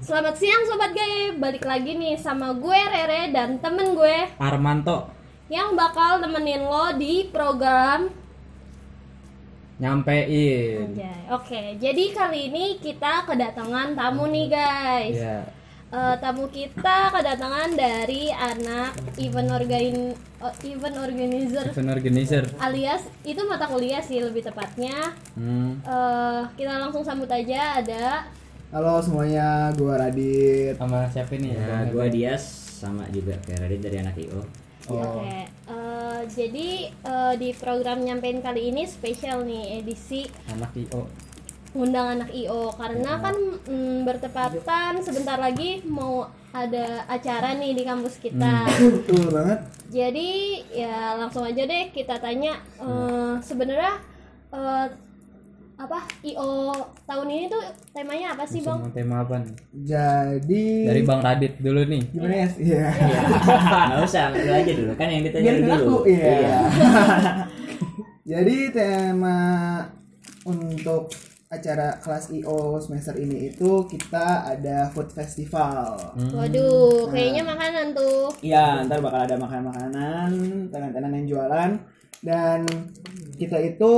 [0.00, 4.28] Selamat siang Sobat Gaib, balik lagi nih sama gue Rere dan temen gue.
[4.40, 5.08] Armanto.
[5.48, 8.08] Yang bakal nemenin lo di program
[9.80, 10.92] nyampein.
[11.32, 15.16] Oke, jadi kali ini kita kedatangan tamu nih guys.
[15.16, 15.40] Ya.
[15.90, 21.66] Eh, Tamu kita kedatangan dari anak event organ oh, event organizer.
[21.66, 22.44] Event organizer.
[22.62, 25.10] alias itu mata kuliah sih lebih tepatnya.
[25.34, 25.82] Hmm.
[25.82, 27.82] Eh, Kita langsung sambut aja.
[27.82, 28.22] Ada
[28.70, 30.78] Halo semuanya, gua Radit.
[30.78, 31.52] Sama siapa nih?
[31.52, 32.14] Ya, gue Radit?
[32.14, 32.44] Dias
[32.78, 34.40] sama juga kayak Radit dari anak IO.
[34.88, 34.96] Oh.
[34.96, 41.06] Oke, eh, jadi eh, di program nyampein kali ini spesial nih edisi Anak IO.
[41.70, 43.22] undang anak IO karena Ya.
[43.22, 48.66] kan mm, bertepatan sebentar lagi mau ada acara nih di kampus kita.
[48.66, 48.90] Hmm.
[48.98, 49.58] Betul banget.
[49.86, 50.30] Jadi
[50.72, 53.94] ya langsung aja deh kita tanya eh, sebenarnya
[54.50, 54.86] eh,
[55.80, 56.68] apa IO
[57.08, 57.62] tahun ini tuh
[57.96, 58.76] temanya apa sih bang?
[58.76, 59.54] Sama tema apa nih?
[59.88, 62.02] Jadi Dari Bang Radit dulu nih.
[62.12, 62.48] gimana ya?
[62.60, 62.86] Iya.
[62.92, 63.20] Iya.
[63.88, 65.98] Nggak usah, lu aja dulu kan yang ditanya Biar lu aku dulu.
[66.04, 66.58] iya.
[68.30, 69.38] Jadi tema
[70.44, 71.08] untuk
[71.50, 75.98] acara kelas IO semester ini itu kita ada food festival.
[76.14, 76.30] Hmm.
[76.38, 78.30] Waduh, kayaknya makanan tuh.
[78.38, 80.30] Iya, ntar bakal ada makanan-makanan,
[80.70, 81.70] tenan-tenan yang jualan
[82.20, 82.68] dan
[83.34, 83.92] kita itu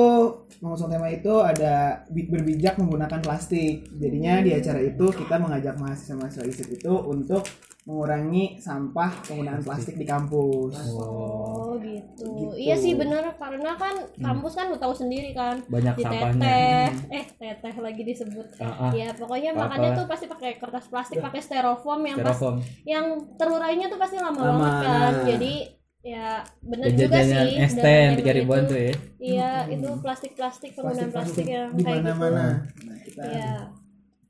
[0.59, 3.91] mengusung tema itu ada bi- berbijak menggunakan plastik.
[3.92, 7.43] Jadinya di acara itu kita mengajak mahasiswa-mahasiswa ISIP itu untuk
[7.83, 10.78] mengurangi sampah penggunaan plastik di kampus.
[10.95, 12.23] Oh gitu.
[12.23, 12.55] Gitu.
[12.55, 15.59] Iya sih bener karena kan kampus kan lu tahu sendiri kan.
[15.67, 16.39] Banyak di sampahnya.
[16.39, 18.47] teteh, eh teteh lagi disebut.
[18.62, 18.91] Ah, ah.
[18.95, 19.67] Ya pokoknya Apa-apa.
[19.67, 22.56] makannya tuh pasti pakai kertas plastik, pakai styrofoam yang pas Styrofoam.
[22.87, 25.11] yang terurainya tuh pasti lama, Lama, banget kan.
[25.11, 25.25] nah.
[25.27, 25.55] Jadi
[26.03, 26.27] ya
[26.61, 27.56] bener juga Jajanan sih.
[27.56, 28.69] es dengan teh yang tiga ribuan itu.
[28.69, 28.95] tuh ya.
[29.19, 32.11] Iya, itu plastik-plastik penggunaan plastik, yang di kayak gitu.
[32.11, 32.44] mana-mana.
[32.83, 33.53] Nah, kita Iya.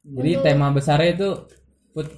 [0.03, 1.29] Jadi Untuk- tema besarnya itu
[1.91, 2.09] food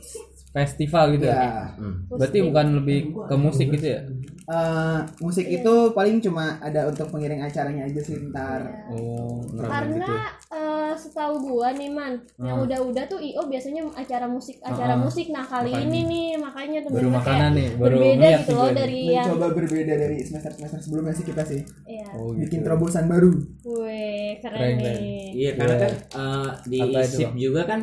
[0.55, 1.35] festival gitu ya.
[1.35, 1.51] ya.
[1.75, 2.07] Hmm.
[2.09, 4.01] Berarti bukan lebih ke musik gitu ya?
[4.45, 8.61] Eh, musik itu paling cuma ada untuk pengiring acaranya aja sih ntar.
[8.87, 10.15] Oh, ngerame karena gitu.
[10.53, 12.63] eh, setahu gua nih man yang Ah.
[12.63, 15.03] udah-udah tuh io biasanya acara musik acara Ah, ah.
[15.03, 15.89] musik nah kali Makanya.
[15.89, 19.93] ini nih makanya tuh Baru makanan nih, baru berbeda gitu loh dari yang Mencoba berbeda
[19.97, 21.61] dari semester-semester sebelumnya sih kita sih.
[21.89, 22.67] iya Oh, Bikin gitu.
[22.69, 23.33] terobosan baru.
[23.65, 24.97] Wih, keren, Keren, keren.
[25.01, 25.83] nih Iya, karena Iya.
[25.83, 27.81] kan eh, di SIP juga kan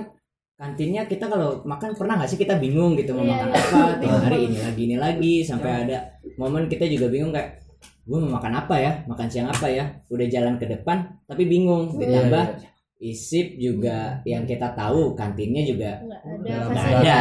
[0.62, 3.58] kantinnya kita kalau makan pernah nggak sih kita bingung gitu mau Iya, makan iya.
[3.66, 5.98] apa tiap hari ini lagi ini lagi sampai ada
[6.38, 7.66] momen kita juga bingung kayak
[8.06, 11.98] gue mau makan apa ya makan siang apa ya udah jalan ke depan tapi bingung
[11.98, 12.62] ditambah
[13.02, 17.20] isip juga yang kita tahu kantinnya juga nggak ada Nggak ada, ya.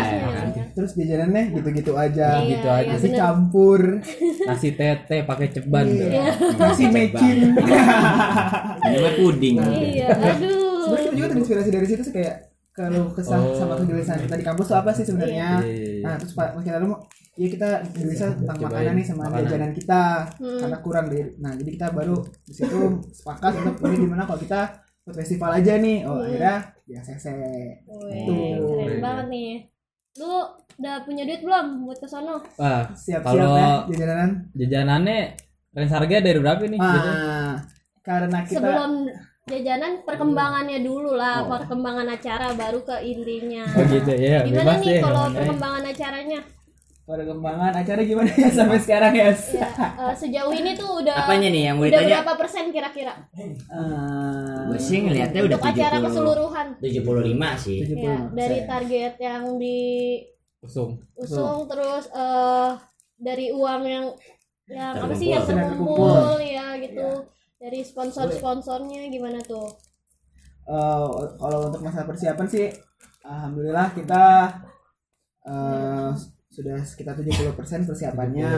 [0.52, 0.64] ya.
[0.76, 2.36] Terus jajanannya gitu-gitu aja.
[2.36, 2.90] Iya, gitu iya, aja.
[2.92, 3.16] Nasi bener.
[3.16, 3.80] campur,
[4.52, 5.86] Nasi tete pakai ceban.
[5.88, 6.36] Iya.
[6.60, 7.38] nasi mecin.
[8.84, 13.36] ini mah puding iya aduh Sebenarnya kita juga terinspirasi dari situ sih kayak kalau kesah
[13.36, 13.53] Oh.
[13.53, 15.58] sama kegelisahan kita di kampus tuh apa sih sebenarnya?
[15.58, 16.03] Iya, iya, iya.
[16.03, 16.94] Nah terus pas pas kita lalu
[17.32, 19.41] ya kita gelisah tentang Cobain makanan nih sama makanan.
[19.42, 20.03] jajanan kita
[20.36, 20.60] Hmm.
[20.60, 21.26] karena kurang deh.
[21.36, 22.78] Nah jadi kita baru di situ
[23.12, 24.60] sepakat untuk ini gimana kalau kita
[25.00, 25.98] buat festival aja nih.
[26.04, 26.25] Oh Hmm.
[26.26, 26.54] akhirnya
[26.86, 27.30] ya sese.
[27.30, 28.76] Wih, Tuh.
[28.80, 29.53] keren banget nih
[30.12, 30.32] lu
[30.76, 34.30] udah punya duit belum buat ke sono Wah, Siap-siap ya jajanan.
[34.53, 35.19] jajanannya
[35.70, 36.78] range harga dari berapa nih?
[36.78, 37.54] Ah,
[38.00, 38.92] karena kita sebelum
[39.50, 41.50] jajanan perkembangannya dulu lah Oh.
[41.52, 45.00] perkembangan acara baru ke intinya Oh gitu ya, gimana bebas nih deh.
[45.00, 46.40] kalau perkembangan acaranya
[47.02, 49.34] perkembangan acara gimana ya sampai sekarang ya?
[49.58, 49.66] ya,
[49.98, 53.50] eh, sejauh ini tuh udah apanya nih yang mau udah ditanya berapa persen kira-kira Eh,
[54.64, 57.10] gue sih ngeliatnya udah untuk acara keseluruhan 75
[57.58, 57.98] sih 75%.
[57.98, 61.66] ya dari target yang diusung Usung.
[61.66, 62.70] terus eh
[63.18, 64.06] dari uang yang
[64.64, 65.98] yang apa sih yang Terkumpul.
[65.98, 67.08] terkumpul ya gitu
[67.60, 69.69] dari sponsor-sponsornya gimana tuh
[70.62, 72.71] Eh, kalau untuk masalah persiapan sih
[73.21, 74.25] alhamdulillah kita
[75.43, 76.10] eh,
[76.48, 78.53] sudah sekitar 70% persiapannya.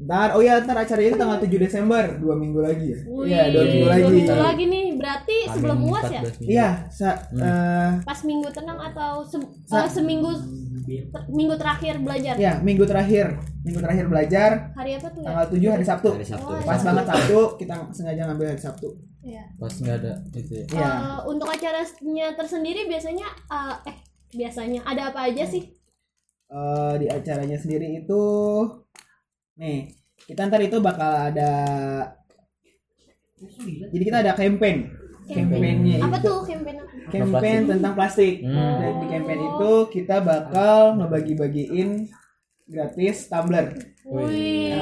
[0.00, 2.98] Ntar, oh ya ntar acaranya itu tanggal 7 Desember, dua minggu lagi ya.
[3.04, 4.08] Iya, dua minggu dua lagi.
[4.10, 6.48] minggu lagi nih berarti sebelum Amin, uas ya 14 minggu.
[6.48, 10.30] Iya, sa- eh, pas minggu tenang atau se- Sa- eh, seminggu
[11.28, 13.26] minggu terakhir belajar ya minggu terakhir,
[13.62, 16.08] minggu terakhir belajar hari apa tuh ya tanggal 7 hari Sabtu.
[16.14, 16.86] dari Sabtu Oh, Pas Sabtu.
[16.90, 18.88] banget Sabtu, kita sengaja ngambil hari Sabtu.
[19.22, 19.44] Iya.
[19.54, 20.64] Pas nggak ada itu ya.
[20.66, 20.88] Iya.
[20.90, 23.96] Eh, untuk acaranya tersendiri biasanya eh, eh
[24.32, 25.64] biasanya ada apa aja sih
[26.48, 28.22] Eh, di acaranya sendiri itu
[29.56, 29.88] nih
[30.28, 31.50] kita ntar itu bakal ada
[33.88, 34.84] jadi kita ada campaign
[35.34, 37.10] campaignnya apa itu tuh campaign apa?
[37.10, 38.76] campaign tentang plastik Hmm.
[38.78, 41.90] dan di campaign itu kita bakal ngebagi-bagiin
[42.64, 43.66] gratis tumbler
[44.02, 44.74] Wih,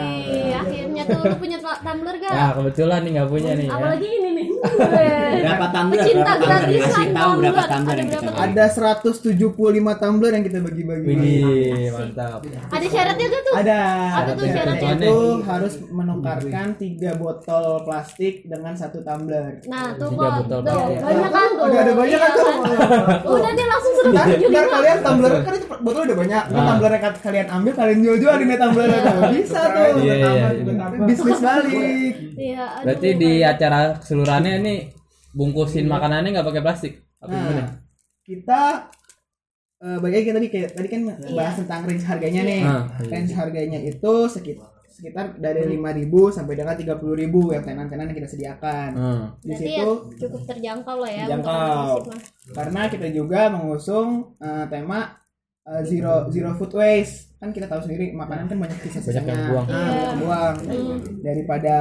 [0.57, 2.33] akhirnya tuh lu punya tumbler gak?
[2.33, 3.73] Nah kebetulan nih nggak punya nih ya.
[3.77, 4.47] Apalagi ini nih.
[5.45, 6.01] Berapa tumbler?
[6.01, 6.81] Pecinta Berapa tumbler?
[6.81, 7.97] Kasih tahu berapa tumbler.
[8.01, 8.41] yang kita bagi.
[8.41, 11.05] Ada 175 tumbler yang kita bagi-bagi.
[11.05, 12.41] Widih, mantap.
[12.49, 13.53] Ada syaratnya gak tuh?
[13.61, 13.79] Ada.
[14.09, 14.89] Apa tuh syaratnya?
[14.97, 19.61] Itu harus menukarkan tiga botol plastik dengan satu tumbler.
[19.69, 20.33] Nah, tuh kok.
[20.49, 20.97] botol Tuh, plastik.
[21.05, 21.65] banyak kan tuh.
[21.69, 22.49] Udah ada banyak Iya kan tuh.
[23.37, 24.61] Udah dia langsung suruh lima.
[24.65, 26.43] kalian tumbler kan itu botol udah banyak.
[26.49, 26.69] Ntar Ah.
[26.73, 29.10] tumbler yang kalian ambil kalian jual-jual di tumbler tuh.
[29.35, 29.85] Bisa tuh.
[30.03, 30.49] Iya, iya, iya.
[31.07, 32.15] Bisnis balik.
[32.37, 32.67] Iya.
[32.85, 34.75] Berarti di acara keseluruhannya ini
[35.35, 36.95] bungkusin makanannya nggak pakai plastik?
[37.23, 37.53] Apa gimana?
[37.61, 37.69] Nah,
[38.25, 38.63] kita
[39.81, 41.01] eh bagi kita tadi kayak tadi kan
[41.33, 42.61] bahas tentang range harganya nih.
[42.65, 48.29] Ah, Range harganya itu sekitar sekitar dari 5.000 sampai dengan 30.000 yang tenan-tenan yang kita
[48.29, 48.89] sediakan.
[48.93, 49.25] Hmm.
[49.41, 51.25] Di Berarti situ ya cukup terjangkau lah ya.
[51.25, 51.57] Terjangkau.
[51.97, 52.21] untuk
[52.53, 55.01] karena kita juga mengusung eh, tema
[55.63, 59.49] eh, zero zero food waste kan kita tahu sendiri makanan kan banyak sisa-sisanya Banyak yang
[59.49, 59.65] buang.
[59.65, 59.81] Ah, Iya.
[59.81, 60.99] banyak yang buang Hmm.
[61.21, 61.75] daripada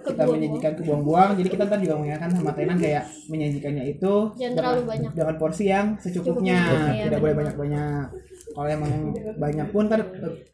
[0.00, 4.54] kita menyajikan ke buang-buang jadi kita ntar juga mengingatkan sama tenan kayak menyajikannya itu Jangan
[4.54, 5.10] terlalu banyak.
[5.12, 8.04] dengan porsi yang secukupnya Secukupnya, iya, tidak boleh banyak-banyak
[8.50, 8.92] kalau emang
[9.36, 10.02] banyak pun eh,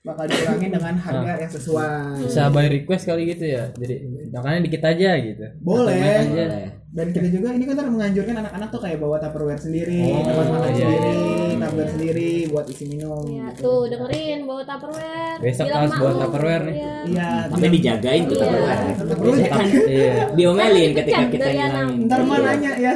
[0.03, 1.89] bakal dikurangin dengan harga yang sesuai
[2.23, 3.65] Bisa by request kali gitu ya.
[3.73, 3.95] Jadi
[4.31, 5.45] makannya dikit aja gitu.
[5.59, 6.76] boleh Aja.
[6.97, 10.65] Dan kita juga ini kan menganjurkan anak-anak tuh kayak bawa tupperware sendiri Oh, tempat makan
[10.67, 11.57] iya, sendiri iya.
[11.59, 15.37] tumbler sendiri buat isi minum Ya, tuh dengerin bawa tupperware.
[15.39, 16.75] Besok harus bawa tupperware nih.
[16.75, 16.95] Iya.
[17.05, 18.75] iya Tapi dijagain tuh Iya.
[18.97, 19.45] Tupperware.
[19.47, 20.15] Kan Iya.
[20.33, 21.55] diomelin ketika kita anak.
[21.55, 21.99] ngilangin.
[22.07, 22.47] ntar mah Iya.
[22.47, 22.95] nanya ya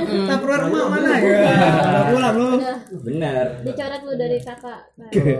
[0.00, 1.54] tupperware emak mana ya
[2.08, 2.50] pulang lu
[3.02, 3.46] Bener.
[3.62, 4.80] dicoret lu dari kakak.
[4.94, 5.36] Nah, eh,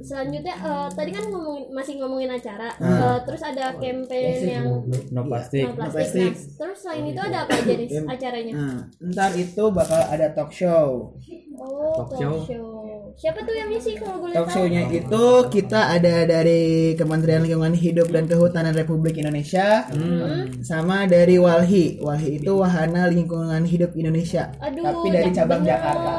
[0.00, 2.68] selanjutnya eh, tadi kan ngomongin masih ngomongin acara.
[2.74, 4.66] Eh, terus ada campaign yang
[5.12, 5.64] No plastik.
[5.64, 6.02] no plastik.
[6.02, 6.32] plastik.
[6.32, 8.52] Nah, terus selain itu ada apa aja nih acaranya?
[8.52, 8.76] nah
[9.06, 11.12] ntar itu bakal ada talk show
[11.54, 12.34] Oh, Talk talk, show.
[12.44, 12.68] show.
[13.14, 14.54] Siapa tuh yang ngisi kalau boleh talk tahu?
[14.56, 16.62] show-nya itu kita ada dari
[16.92, 20.58] Kementerian Lingkungan Hidup dan Kehutanan Republik Indonesia Hmm.
[20.60, 25.76] sama dari Walhi Walhi itu Wahana Lingkungan Hidup Indonesia Aduh, tapi dari cabang bener.
[25.76, 26.12] Jakarta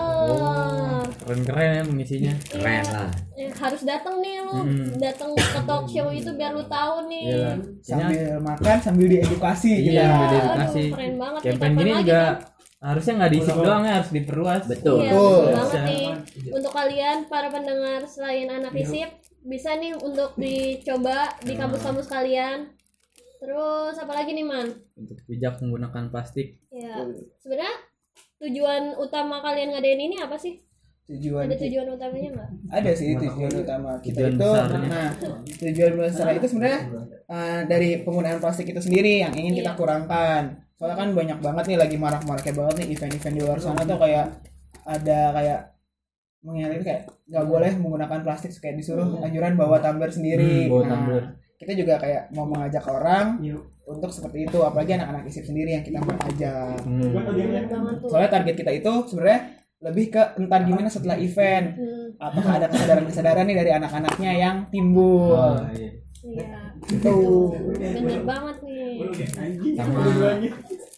[1.24, 2.34] Keren-keren ya mengisinya.
[2.46, 3.10] Keren lah.
[3.34, 4.88] Eh, harus datang nih lu, Hmm.
[4.98, 7.26] datang ke talk show itu biar lu tahu nih.
[7.30, 7.52] Iya.
[7.80, 10.08] sambil makan sambil diedukasi gitu Iya, ya.
[10.08, 10.84] sambil diedukasi.
[10.84, 12.36] Aduh, keren banget nih, Campaign gini juga tuh?
[12.84, 14.64] harusnya nggak diisi doang ya, harus diperluas.
[14.66, 14.98] Betul.
[15.00, 15.24] Iya, Betul.
[15.24, 15.82] betul banget Bisa.
[15.86, 16.08] nih.
[16.52, 19.10] Untuk kalian para pendengar selain anak isip
[19.42, 22.60] bisa nih untuk dicoba di kampus-kampus kalian.
[23.38, 24.68] Terus apa lagi nih man?
[24.94, 26.64] Untuk bijak menggunakan plastik.
[26.70, 27.04] Ya
[27.38, 27.76] sebenarnya
[28.40, 30.60] tujuan utama kalian ngadain ini apa sih?
[31.06, 32.50] Tujuan Ada tujuan utamanya nggak?
[32.72, 34.88] ada sih tujuan utama kita Tujuan itu besarnya.
[34.88, 35.10] nah
[35.60, 36.80] tujuan besar itu sebenarnya
[37.26, 39.78] uh, dari penggunaan plastik itu sendiri yang ingin kita Iya.
[39.78, 43.98] kurangkan soalnya kan banyak banget nih lagi marak-maraknya banget nih event-event di luar sana tuh
[43.98, 44.26] kayak
[44.84, 45.60] ada kayak
[46.42, 50.90] mengingatkan kayak nggak boleh menggunakan plastik kayak disuruh anjuran bawa tumbler sendiri Hmm, bawa nah
[50.94, 51.24] tumbler.
[51.56, 53.40] kita juga kayak mau mengajak orang
[53.86, 57.12] untuk seperti itu apalagi anak-anak isip sendiri yang kita mau ajak Hmm.
[58.04, 59.40] Soalnya target kita itu sebenarnya
[59.84, 65.36] lebih ke entar gimana setelah event Hmm, apakah ada kesadaran-kesadaran nih dari anak-anaknya yang timbul
[65.36, 65.92] Oh, iya.
[66.24, 66.58] iya,
[66.98, 68.96] tuh bener banget nih.
[69.76, 70.12] Sama Lu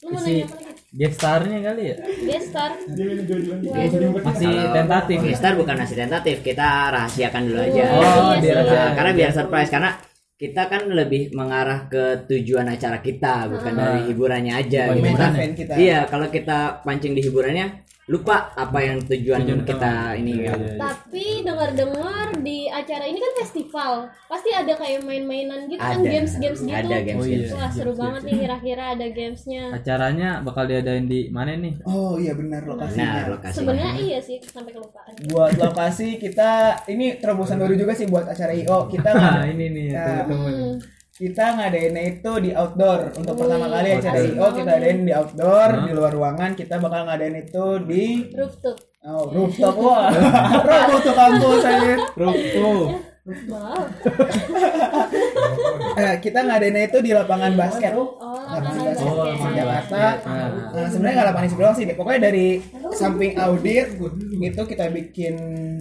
[0.08, 0.84] mau nanya apa lagi?
[0.94, 1.96] gestarnya kali ya.
[2.26, 2.72] Gestar.
[4.22, 5.18] Masih tentatif.
[5.20, 7.74] Gestar bukan masih tentatif, kita rahasiakan dulu aja.
[7.74, 8.54] Iya, Oh, iya.
[8.62, 9.92] Nah, karena biar surprise karena
[10.36, 13.80] kita kan lebih mengarah ke tujuan acara kita bukan Ah.
[13.82, 15.32] dari hiburannya aja gitu kan.
[15.54, 20.14] kita Iya, kalau kita pancing di hiburannya lupa apa yang tujuan, Tujuan kita utama.
[20.14, 20.60] ini Iya, kan.
[20.60, 20.78] iya, iya.
[20.78, 23.92] Tapi dengar-dengar di acara ini kan festival,
[24.24, 26.06] pasti ada kayak main-mainan gitu kan, Ada.
[26.08, 26.70] games-games gitu.
[26.72, 27.38] Ada games Oh, iya.
[27.42, 27.52] games.
[27.52, 29.64] Wah seru banget nih kira-kira ada gamesnya.
[29.74, 31.74] Acaranya bakal diadain di mana nih?
[31.84, 33.56] oh iya benar lokasinya Nah, lokasi.
[33.58, 35.12] Sebenarnya iya sih sampai kelupaan.
[35.26, 36.50] buat lokasi kita
[36.86, 40.94] ini terobosan baru juga sih buat acara IO kita Nah, nggak ini nih Nah.
[41.16, 43.16] Kita ngadainnya itu di outdoor.
[43.16, 46.52] Untuk Wih, pertama kali acara asik IO kita adain di outdoor di luar ruangan.
[46.60, 48.04] Kita bakal ngadain itu di
[48.36, 48.76] rooftop.
[49.08, 49.76] oh, rooftop.
[49.80, 50.12] Wah.
[50.12, 52.88] Rooftop tuh kampus saya Rooftop.
[53.26, 53.82] Wow.
[56.04, 57.96] eh, kita ngadainnya itu di lapangan basket.
[57.96, 59.08] Oh, lapangan lapangan basket.
[59.08, 59.72] Oh, Jakarta.
[59.72, 60.16] basket.
[60.28, 60.50] Nah.
[60.76, 62.48] Nah, sebenarnya nggak lapangan isi doang sih pokoknya dari
[62.92, 63.88] samping audit
[64.36, 65.36] itu kita bikin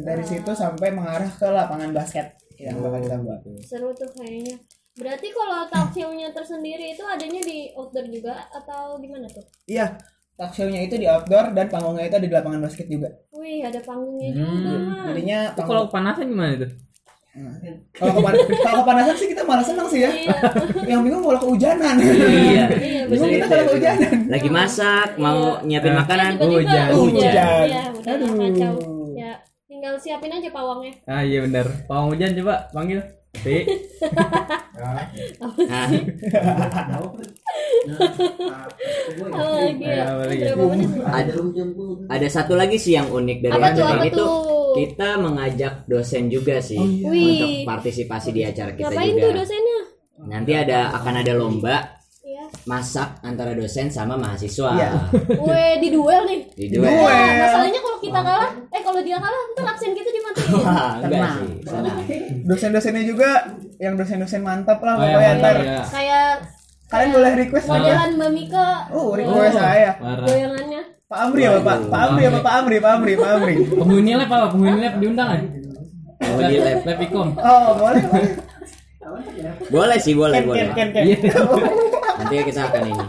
[0.07, 2.39] dari situ sampai mengarah ke lapangan basket.
[2.55, 3.41] Yang bakal kita buat.
[3.67, 4.63] Seru tuh kayaknya.
[4.95, 9.43] Berarti kalau talk show-nya tersendiri itu adanya di outdoor juga atau gimana tuh?
[9.65, 9.99] iya
[10.33, 13.79] talk show-nya itu di outdoor dan panggungnya itu ada di lapangan basket juga Wih, ada
[13.81, 14.55] panggungnya Hmm.
[14.57, 14.73] juga,
[15.05, 16.69] jadinya panggung- kalau kepanasan gimana itu?
[17.35, 17.55] Nah,
[17.93, 20.39] kalau kepan- kalau kepanasan sih kita malah senang sih ya Iya.
[20.91, 22.67] yang bingung kalau kehujanan Iya.
[22.87, 25.99] Iya, bingung kita kalau kehujanan Lagi masak, mau nyiapin Nah.
[26.01, 26.87] makanan, Tiba-tiba hujan.
[26.89, 27.13] hujan.
[27.19, 27.65] Hujan.
[27.67, 28.31] Iya, udah Aduh.
[28.37, 28.75] kacau.
[29.13, 29.31] Ya,
[29.67, 30.93] tinggal siapin aja pawangnya.
[31.05, 31.67] Ah iya bener.
[31.85, 33.03] Pawang hujan coba panggil.
[33.35, 33.59] Ti.
[34.75, 35.03] Nah,
[39.25, 39.85] apa lagi?
[39.85, 40.89] Berapa menit?
[41.05, 41.33] ada
[42.11, 43.75] ada satu lagi sih yang unik dari Apa tuh?
[43.77, 44.33] acara Apa itu tuh?
[44.75, 47.07] kita mengajak dosen juga sih Oh, iya.
[47.09, 47.29] Wih.
[47.31, 49.81] untuk partisipasi di acara kita Ngapain juga tuh dosennya?
[50.25, 51.77] nanti ada akan ada lomba
[52.25, 52.45] Iya.
[52.65, 54.91] masak antara dosen sama mahasiswa Iya.
[55.39, 56.41] Weh, di duel nih.
[56.57, 56.89] di Duel.
[56.89, 60.09] masalahnya kalau kita kalah, eh kalau dia kalah, ntar absen kita.
[60.55, 61.39] Wah, Tenang.
[62.45, 63.31] Dosen-dosennya juga
[63.79, 65.81] yang dosen-dosen mantap lah Oh, ya, pokoknya ntar ya.
[65.87, 66.29] Kayak
[66.87, 69.91] kalian boleh request modelan Mbak Mika Oh, request saya.
[69.97, 70.25] Parah.
[70.25, 70.83] goyangannya.
[71.05, 71.79] Pak Amri ya, Pak?
[71.87, 72.77] Pak Amri apa Pak Amri?
[72.79, 73.55] Pak Amri, Pak Amri.
[73.81, 74.47] Penghuni lab apa?
[74.51, 75.43] Penghuni lab diundang kan?
[76.19, 76.79] Penghuni lab.
[76.83, 77.29] Lab Ikom.
[77.39, 78.31] Oh, boleh, boleh.
[79.75, 80.65] boleh sih boleh boleh.
[80.73, 81.33] Iya.
[82.19, 83.05] nanti kita akan ini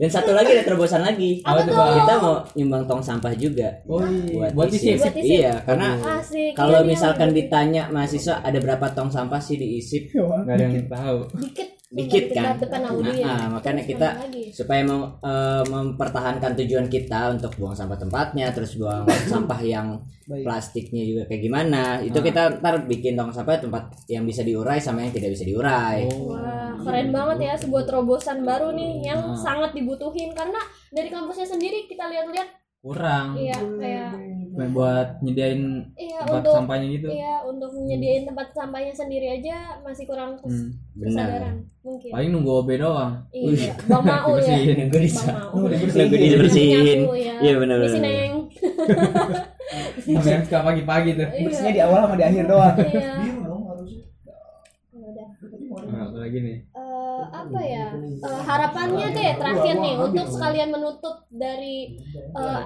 [0.00, 1.92] dan satu lagi ada terobosan lagi Apa tuh, Bang?
[1.94, 4.48] kita mau nyumbang tong sampah juga Oh iya.
[4.48, 4.96] buat, Buat isip.
[4.96, 4.98] isip.
[4.98, 5.28] Buat isip.
[5.36, 6.52] iya karena Asik.
[6.54, 10.88] kalau Iya, misalkan ditanya mahasiswa ada berapa tong sampah sih di isip Gak ada yang
[10.88, 11.18] tahu.
[11.38, 13.26] dikit dikit kan Nah, ya.
[13.26, 14.08] ah, makanya kita
[14.52, 20.46] supaya mem- eh, mempertahankan tujuan kita untuk buang sampah tempatnya terus buang sampah yang Baik.
[20.46, 22.22] plastiknya juga kayak gimana itu Ah.
[22.22, 26.30] kita ntar bikin tong sampah tempat yang bisa diurai sama yang tidak bisa diurai Oh.
[26.30, 29.36] Wah, keren banget ya sebuah terobosan baru nih yang Ah.
[29.36, 30.58] sangat dibutuhin karena
[30.88, 32.48] dari kampusnya sendiri kita lihat-lihat
[32.80, 33.36] Kurang.
[33.36, 34.12] iya kayak
[34.50, 37.06] Buat nyediain iya tempat untuk sampahnya gitu.
[37.08, 40.70] iya untuk menyediain tempat sampahnya sendiri aja masih kurang kes- Hmm.
[40.98, 42.10] kesadaran benar mungkin.
[42.10, 43.12] Paling nunggu OB doang.
[43.30, 44.56] Iya, Bang Maul ya.
[44.84, 45.70] Nunggu
[46.10, 47.34] dibersihin ya.
[47.40, 48.34] iya benar benar neng.
[50.02, 51.28] Sampai yang suka pagi-pagi tuh.
[51.40, 52.76] Bersihnya di awal sama di akhir doang.
[52.76, 53.12] Iya.
[56.30, 56.58] Lagi nih?
[56.70, 57.86] Eh, apa ya
[58.22, 62.62] Eh, harapannya deh terakhir nih untuk sekalian menutup dari eh,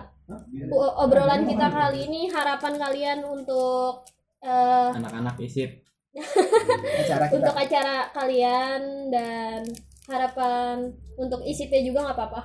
[0.68, 4.04] o- obrolan kita kali ini harapan kalian untuk
[4.38, 5.80] eh, Anak-anak isip.
[6.14, 7.34] Acara kita.
[7.34, 9.64] untuk acara kalian dan
[10.04, 12.42] harapan untuk ISIP juga nggak apa-apa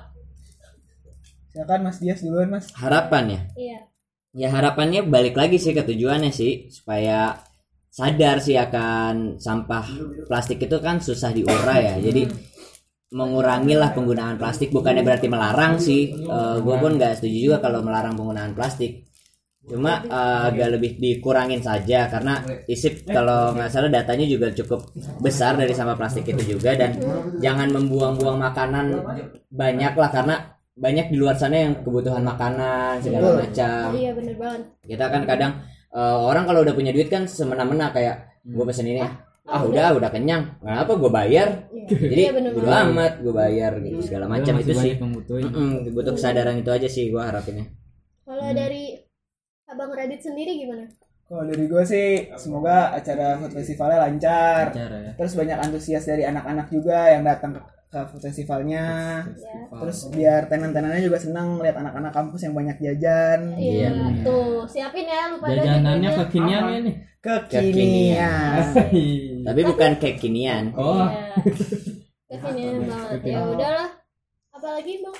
[1.46, 2.66] Silakan Mas Dias duluan, Mas.
[2.74, 3.78] harapan ya iya
[4.32, 7.38] ya harapannya balik lagi sih ke tujuannya sih supaya
[7.90, 9.84] sadar sih akan sampah
[10.30, 11.94] plastik itu kan susah diurai ya.
[11.98, 12.22] Jadi
[13.10, 14.70] mengurangilah penggunaan plastik.
[14.70, 16.14] Bukannya berarti melarang sih.
[16.62, 19.10] Gue pun nggak setuju juga kalau melarang penggunaan plastik.
[19.60, 24.88] Cuma eh, agak lebih dikurangin saja karena isip kalau nggak salah datanya juga cukup
[25.20, 26.78] besar dari sampah plastik itu juga.
[26.78, 26.96] Dan
[27.42, 28.86] jangan membuang-buang makanan
[29.50, 30.36] banyak lah karena
[30.80, 33.92] banyak di luar sana yang kebutuhan makanan segala macam.
[33.92, 34.62] Iya bener banget.
[34.86, 35.52] Kita kan kadang
[35.90, 39.02] eh, orang kalau udah punya duit kan semena-mena kayak gue pesen ini.
[39.02, 39.62] Ah.
[39.66, 40.62] Udah udah kenyang.
[40.62, 41.48] Kenapa gue bayar?
[41.90, 44.94] Jadi Iya, bener bodo amat gue bayar gitu segala macam Masih itu sih.
[44.94, 45.44] butuhin.
[45.50, 47.66] Mm-mm, butuh kesadaran itu aja sih gue harapinnya.
[48.22, 48.94] Kalau dari
[49.66, 50.86] abang Radit sendiri gimana?
[51.26, 54.70] Kalau dari gue sih, semoga acara food festivalnya lancar.
[54.70, 55.12] Acara ya.
[55.18, 57.58] Terus banyak antusias dari anak-anak juga yang datang
[57.90, 58.86] ke, ke food festivalnya.
[59.26, 63.40] ya Terus biar tenan-tenannya juga senang lihat anak-anak kampus yang banyak jajan.
[63.56, 64.22] iya bener.
[64.22, 66.10] tuh siapin ya lupa Jajanannya jajannya.
[66.22, 66.94] kekinian ya nih.
[67.20, 68.62] Kekinian.
[69.42, 72.38] tapi bukan kekinian Oh, Iya.
[72.38, 73.88] kekinian banget ya udahlah
[74.50, 75.16] apalagi bang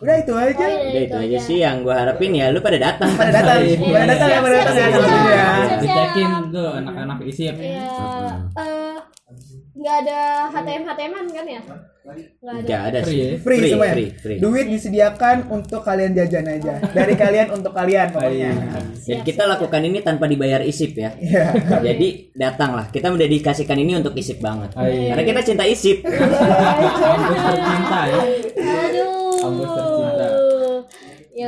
[0.00, 0.56] Udah itu aja.
[0.56, 3.60] Oh, iya, Udah itu aja sih yang gue harapin ya lu pada datang Pada datang,
[3.60, 3.76] Iya.
[3.76, 5.20] pada datang ya, pada datang ya Siap, tentunya.
[5.20, 5.80] siap, siap.
[5.82, 7.54] dicekin tuh anak-anak isip.
[7.54, 7.84] Iya,
[8.56, 8.79] eh,
[9.80, 10.18] nggak ada
[10.52, 11.60] HTM HTM-an kan ya?
[12.40, 12.64] Nggak ada.
[12.64, 13.28] Gak ada Free sih ya?
[13.38, 13.94] Free, free, semuanya.
[13.94, 14.38] free, free.
[14.40, 16.74] Duit disediakan untuk kalian jajan aja.
[16.90, 18.50] Dari kalian untuk kalian pokoknya.
[19.00, 21.50] dan kita lakukan ini tanpa dibayar isip ya Iya.
[21.82, 25.16] jadi datanglah kita mendedikasikan ini untuk isip banget iya.
[25.16, 28.20] karena kita cinta isip tercinta ya.
[28.60, 30.09] Aduh.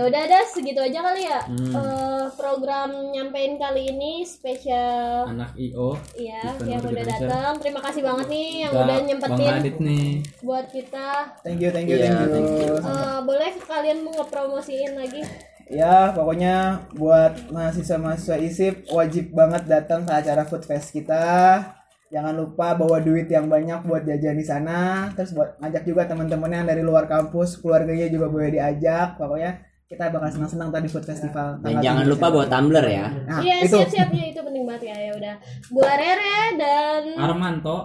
[0.02, 1.38] Ya udah dah segitu aja kali ya.
[1.46, 1.70] Hmm.
[1.78, 5.94] Eh, program nyampein kali ini spesial Anak IO.
[6.18, 7.52] ya Event yang udah datang.
[7.62, 10.10] Terima kasih banget nih yang udah nyempetin nih.
[10.42, 11.38] buat kita.
[11.46, 12.30] Thank you, thank you, Iya, thank you.
[12.34, 12.74] thank you.
[12.82, 15.22] Eh, boleh kalian mau ngepromosiin lagi?
[15.70, 21.62] Ya, pokoknya buat mahasiswa-mahasiswa ISIP wajib banget datang ke acara Food Fest kita.
[22.10, 25.14] Jangan lupa bawa duit yang banyak buat jajan di sana.
[25.14, 29.14] Terus buat ngajak juga teman-temannya yang dari luar kampus, keluarganya juga boleh diajak.
[29.14, 31.60] Pokoknya kita bakal senang-senang tadi Food Festival.
[31.60, 33.76] dan jangan 7 lupa bawa tumbler ya Nah, Iya itu.
[33.76, 35.34] siap-siap ya itu penting banget ya ya udah.
[35.68, 37.78] Gua Rere dan Armanto.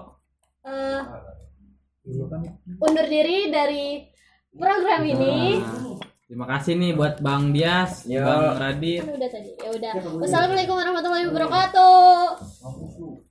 [0.64, 1.02] eh,
[2.78, 4.04] undur diri dari
[4.54, 5.60] program ini.
[5.60, 8.20] Nah, terima kasih nih buat Bang Dias, Yo.
[8.22, 9.00] Bang Radit.
[9.02, 9.52] Kan udah tadi.
[9.54, 9.92] Ya udah.
[10.18, 13.16] Wassalamualaikum warahmatullahi wabarakatuh.